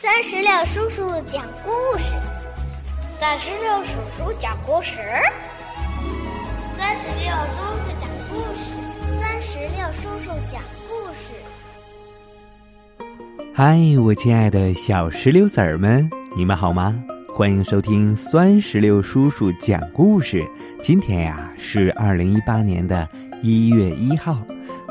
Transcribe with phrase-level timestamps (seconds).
[0.00, 2.12] 三十六叔叔讲故事，
[3.18, 4.96] 三十六叔叔讲故事，
[6.76, 8.78] 三十六叔叔讲故事，
[9.20, 11.34] 三十六叔叔讲故事。
[13.52, 16.94] 嗨，我亲爱的小石榴籽儿们，你们好吗？
[17.34, 20.48] 欢迎收听酸石榴叔叔讲故事。
[20.80, 23.08] 今天呀是二零一八年的
[23.42, 24.38] 一月一号。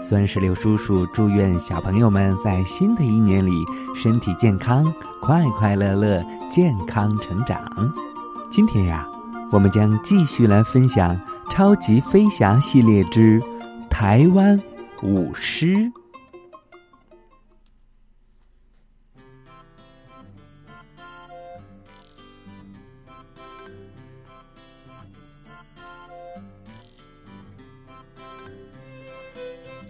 [0.02, 7.60] 酸石榴叔叔祝愿小朋友们在新的一年里身体健康、快快乐乐、健康成长。
[8.50, 9.08] 今天呀，
[9.52, 11.16] 我们将继续来分享
[11.52, 13.42] 《超级飞侠》系列之
[13.90, 14.62] 《台湾
[15.02, 15.76] 舞狮》。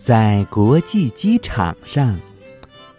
[0.08, 2.18] 在国际机场上，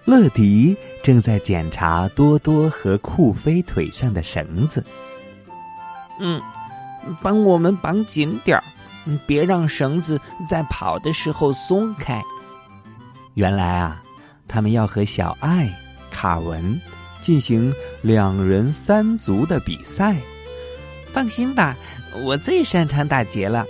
[0.04, 4.84] 乐迪正在检查多多和酷飞腿上的绳子。
[6.20, 6.38] 嗯，
[7.22, 8.64] 帮我们绑紧点儿，
[9.26, 12.22] 别让绳子在跑的时候松开。
[13.32, 14.02] 原来啊，
[14.46, 15.66] 他们要和小爱、
[16.10, 16.78] 卡文
[17.22, 20.14] 进行两人三足的比赛。
[21.06, 21.74] 放心吧，
[22.22, 23.64] 我最擅长打结了。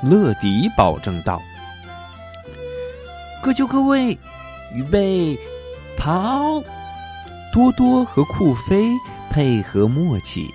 [0.00, 1.42] 乐迪保证道。
[3.46, 4.18] 各就各位，
[4.74, 5.38] 预备，
[5.96, 6.60] 跑！
[7.52, 8.90] 多多和酷飞
[9.30, 10.50] 配合默契，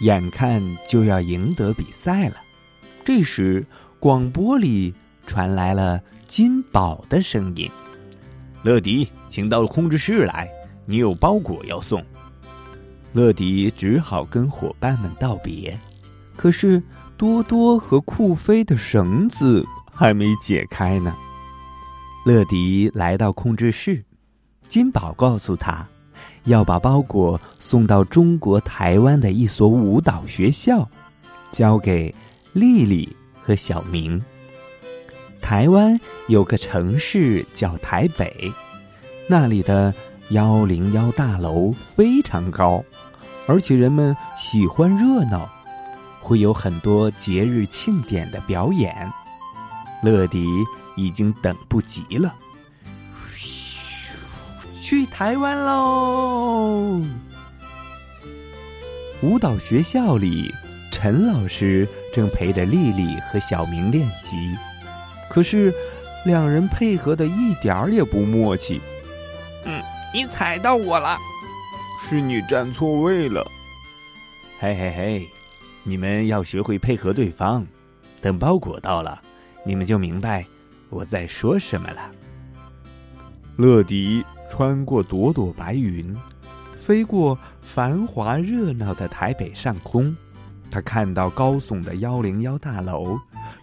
[0.00, 2.36] 眼看就要赢得比赛了。
[3.02, 3.64] 这时，
[3.98, 4.94] 广播里
[5.26, 7.66] 传来了金宝的声音
[8.62, 10.46] ：“乐迪，请到控制室来，
[10.84, 12.04] 你有包裹要送。”
[13.14, 15.74] 乐迪只好跟伙伴们道别。
[16.36, 16.82] 可是，
[17.16, 21.16] 多多和酷飞的绳子还没解开呢。
[22.24, 24.02] 乐迪来到控制室，
[24.66, 25.86] 金宝告诉他，
[26.44, 30.88] 要把包裹送到中国台湾的一所舞蹈学校，
[31.52, 32.14] 交给
[32.54, 34.18] 丽丽和小明。
[35.42, 38.50] 台湾有个城市叫台北，
[39.28, 39.92] 那里的
[40.30, 42.82] 幺零幺大楼非常高，
[43.46, 45.46] 而且人们喜欢热闹，
[46.20, 49.12] 会有很多节日庆典的表演。
[50.02, 50.46] 乐迪。
[50.96, 52.34] 已经等不及了，
[54.80, 57.00] 去台湾喽！
[59.22, 60.52] 舞蹈学校里，
[60.90, 64.36] 陈老师正陪着丽丽和小明练习，
[65.30, 65.72] 可是
[66.26, 68.80] 两人配合的一点儿也不默契。
[69.64, 69.82] 嗯，
[70.12, 71.18] 你踩到我了，
[72.02, 73.44] 是你站错位了。
[74.60, 75.28] 嘿嘿嘿，
[75.82, 77.66] 你们要学会配合对方，
[78.20, 79.20] 等包裹到了，
[79.64, 80.44] 你们就明白。
[80.94, 82.08] 我在说什么了？
[83.56, 86.16] 乐迪穿过朵朵白云，
[86.76, 90.16] 飞过繁华热闹的台北上空。
[90.70, 93.18] 他看到高耸的幺零幺大楼，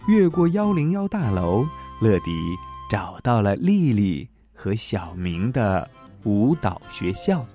[0.08, 1.66] 越过幺零幺大楼，
[2.02, 2.30] 乐迪
[2.90, 5.88] 找到了丽丽和小明的
[6.24, 7.46] 舞蹈学校。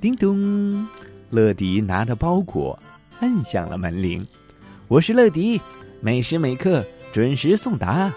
[0.00, 0.88] 叮咚，
[1.30, 2.76] 乐迪拿着包裹，
[3.20, 4.26] 按响了门铃。
[4.88, 5.60] 我是乐迪，
[6.00, 8.12] 每时每刻准时送达。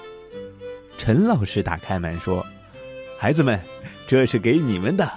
[0.97, 2.45] 陈老师打开门说
[3.19, 3.59] ：“孩子们，
[4.07, 5.09] 这是给你们的。”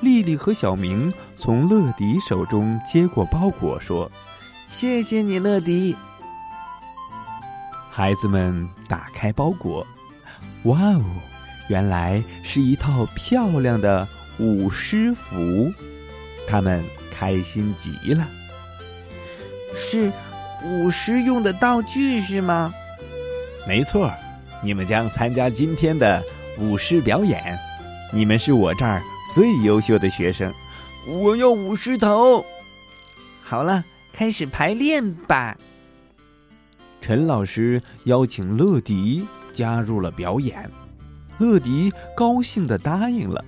[0.00, 4.10] 丽丽和小明从乐迪手中接过包裹，说
[4.70, 5.94] ：“谢谢你，乐迪。”
[7.90, 9.86] 孩子们打开包裹，
[10.64, 11.04] 哇哦，
[11.68, 14.08] 原来是一套漂亮的
[14.38, 15.70] 舞狮服，
[16.48, 18.26] 他们开心极了。
[19.74, 20.10] 是
[20.64, 22.72] 舞狮用的道具是吗？
[23.68, 24.10] 没错。
[24.62, 26.22] 你们将参加今天的
[26.58, 27.58] 舞狮表演，
[28.12, 29.02] 你们是我这儿
[29.34, 30.52] 最优秀的学生。
[31.06, 32.44] 我要舞狮头。
[33.42, 35.56] 好了，开始排练吧。
[37.00, 40.70] 陈老师邀请乐迪加入了表演，
[41.38, 43.42] 乐迪高兴的答应了。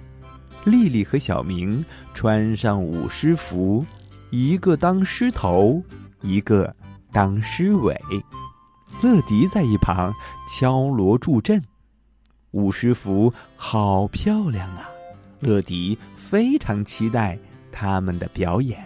[0.64, 1.84] 丽丽和小明
[2.14, 3.84] 穿上舞狮服，
[4.30, 5.82] 一个当狮头，
[6.22, 6.74] 一个
[7.12, 7.94] 当狮尾。
[9.00, 10.14] 乐迪在一旁
[10.48, 11.62] 敲锣助阵，
[12.50, 14.88] 舞狮服好漂亮啊！
[15.40, 17.36] 乐迪非常期待
[17.72, 18.80] 他们的表演。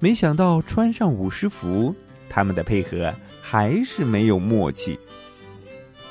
[0.00, 1.94] 没想到穿上舞狮服，
[2.28, 4.98] 他们的配合还是没有默契。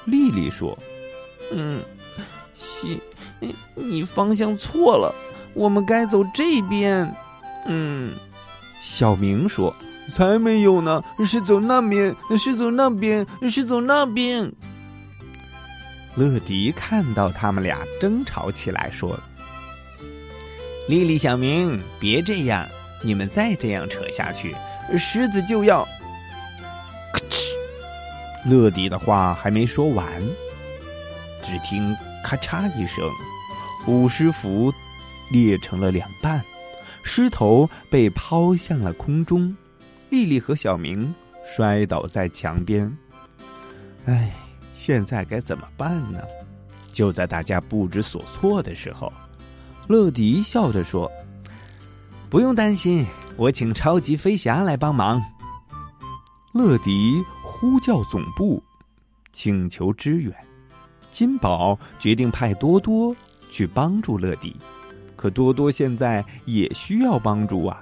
[0.05, 0.77] 丽丽说
[1.51, 1.83] ：“嗯，
[2.57, 3.01] 西，
[3.75, 5.13] 你方向错了，
[5.53, 7.13] 我们该走这边。”
[7.67, 8.15] 嗯，
[8.81, 9.75] 小明说。
[10.09, 11.03] 才没有呢！
[11.25, 14.51] 是走那边，是走那边，是走那边。
[16.15, 19.17] 乐迪看到他们俩争吵起来，说
[20.89, 22.67] ：“丽丽、小明，别这样！
[23.03, 24.55] 你们再这样扯下去，
[24.99, 25.87] 狮子就要……
[27.13, 27.51] 咔哧！
[28.45, 30.05] 乐迪的话还没说完，
[31.41, 33.09] 只听咔嚓一声，
[33.87, 34.73] 五狮符
[35.31, 36.43] 裂成了两半，
[37.03, 39.55] 狮头被抛向了空中，
[40.11, 41.15] 丽丽和小明
[41.45, 42.95] 摔倒在墙边。
[44.05, 44.31] 哎，
[44.75, 46.19] 现在该怎么办呢？
[46.91, 49.11] 就在大家不知所措的时候，
[49.87, 51.09] 乐迪笑着说
[52.29, 53.05] ：“不用担心，
[53.37, 55.23] 我请超级飞侠来帮忙。”
[56.51, 58.61] 乐迪呼叫总部，
[59.31, 60.35] 请求支援。
[61.09, 63.15] 金宝决定派多多
[63.49, 64.53] 去帮助乐迪，
[65.15, 67.81] 可多多现在也需要帮助啊，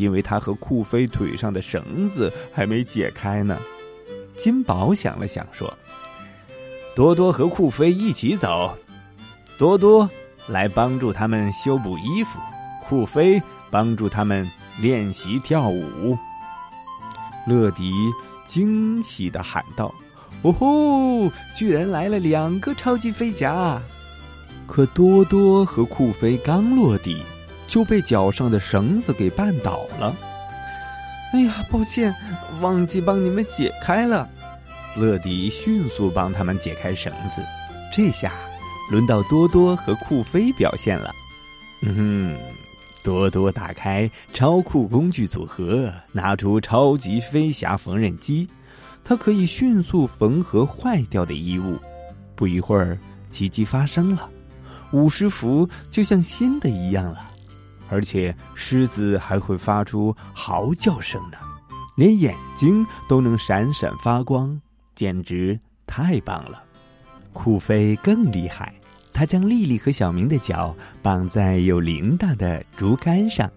[0.00, 3.58] 因为他和酷飞腿上的绳子还没解开呢。
[4.34, 5.72] 金宝想了想说。
[6.96, 8.76] 多多和酷飞一起走，
[9.56, 10.08] 多多
[10.48, 12.38] 来帮助他们修补衣服，
[12.88, 14.48] 酷飞帮助他们
[14.80, 16.16] 练习跳舞。
[17.46, 17.92] 乐迪
[18.44, 19.94] 惊喜的喊道
[20.42, 21.32] ：“哦吼！
[21.54, 23.80] 居然来了两个超级飞侠！”
[24.66, 27.22] 可多多和酷飞刚落地，
[27.70, 30.14] 就被脚上的绳子给绊倒了。
[31.32, 32.12] 哎呀，抱歉，
[32.60, 34.28] 忘记帮你们解开了。
[34.96, 37.40] 乐迪迅速帮他们解开绳子，
[37.92, 38.32] 这下
[38.90, 41.14] 轮到多多和酷飞表现了。
[41.82, 42.38] 嗯哼，
[43.04, 48.48] 多多打开超酷工具组合，拿出超级飞侠缝纫机，
[49.04, 51.78] 它可以迅速缝合坏掉的衣物。
[52.34, 52.98] 不一会儿，
[53.30, 54.28] 奇迹发生了，
[54.90, 57.29] 五十服就像新的一样了，
[57.90, 61.36] 而且狮子还会发出嚎叫声呢，
[61.96, 64.60] 连眼睛都能闪闪发光。
[64.94, 66.62] 简直太棒了！
[67.32, 68.74] 酷飞更厉害，
[69.14, 73.50] 他将丽丽和小明的脚绑在有铃铛的竹竿上。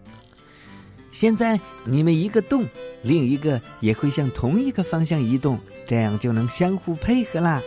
[1.12, 2.66] 现在你们一个动，
[3.02, 7.62] 另一个也会向同一个方向移动，这样就能相互配合啦！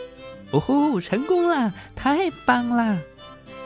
[0.53, 1.73] 哦吼，成功了！
[1.95, 2.99] 太棒了！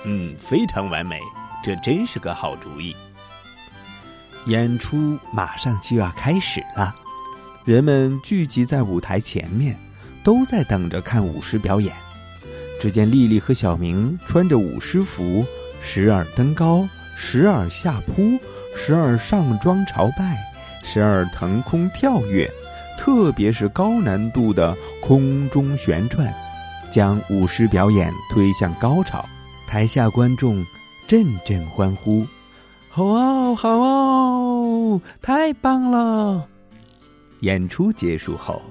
[0.05, 1.20] 嗯，非常完美，
[1.62, 2.94] 这真是个好主意。
[4.46, 6.94] 演出马上就要开始了，
[7.64, 9.76] 人们聚集在舞台前面。
[10.22, 11.94] 都在等着看舞狮表演。
[12.80, 15.44] 只见丽丽和小明穿着舞狮服，
[15.82, 16.86] 时而登高，
[17.16, 18.38] 时而下扑，
[18.76, 20.36] 时而上装朝拜，
[20.82, 22.50] 时而腾空跳跃，
[22.98, 26.30] 特别是高难度的空中旋转，
[26.90, 29.24] 将舞狮表演推向高潮。
[29.66, 30.62] 台下观众
[31.10, 32.24] 阵阵欢呼
[32.88, 36.46] ：“好哦，好哦，太棒了！”
[37.42, 38.62] 演出结束后。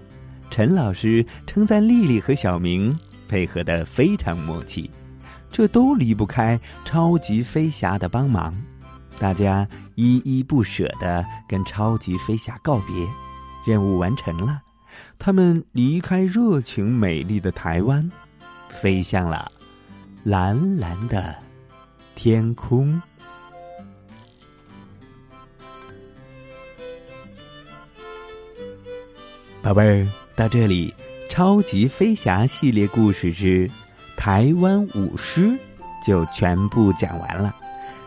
[0.50, 2.97] 陈老师称赞丽丽和小明
[3.27, 4.89] 配合的非常默契，
[5.50, 8.56] 这都离不开超级飞侠的帮忙。
[9.19, 13.06] 大家依依不舍的跟超级飞侠告别，
[13.65, 14.62] 任务完成了，
[15.18, 18.09] 他们离开热情美丽的台湾，
[18.69, 19.51] 飞向了
[20.24, 21.36] 蓝蓝的
[22.21, 23.01] 天空。
[29.62, 30.06] 宝贝儿。
[30.36, 30.94] 到这里，
[31.30, 33.71] 超级飞侠系列故事之
[34.18, 35.57] 台湾舞狮
[36.06, 37.56] 就全部讲完了。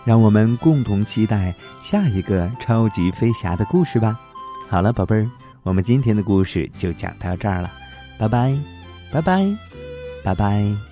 [0.05, 4.21] 让我们共同期待下一个超级飞侠的故事吧。
[4.69, 5.31] 好了，宝贝儿，
[5.63, 7.73] 我们今天的故事就讲到这儿了，
[8.19, 8.59] 拜拜，
[9.11, 9.57] 拜拜，
[10.23, 10.92] 拜拜。